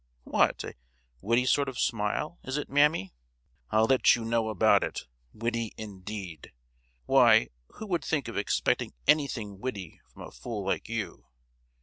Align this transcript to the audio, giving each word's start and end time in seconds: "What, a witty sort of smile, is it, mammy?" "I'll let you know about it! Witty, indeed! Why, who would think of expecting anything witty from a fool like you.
"What, 0.23 0.63
a 0.63 0.73
witty 1.21 1.45
sort 1.45 1.69
of 1.69 1.77
smile, 1.77 2.39
is 2.43 2.57
it, 2.57 2.71
mammy?" 2.71 3.13
"I'll 3.69 3.85
let 3.85 4.15
you 4.15 4.25
know 4.25 4.49
about 4.49 4.83
it! 4.83 5.05
Witty, 5.31 5.75
indeed! 5.77 6.51
Why, 7.05 7.49
who 7.75 7.85
would 7.85 8.03
think 8.03 8.27
of 8.27 8.35
expecting 8.35 8.95
anything 9.05 9.59
witty 9.59 10.01
from 10.11 10.23
a 10.23 10.31
fool 10.31 10.65
like 10.65 10.89
you. 10.89 11.27